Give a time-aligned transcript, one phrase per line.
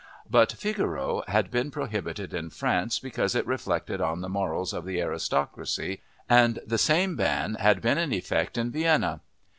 [0.27, 4.99] But Figaro had been prohibited in France because it reflected on the morals of the
[4.99, 9.21] aristocracy and the same ban had been in effect in Vienna.